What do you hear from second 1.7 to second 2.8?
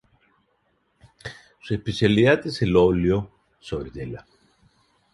especialidad es el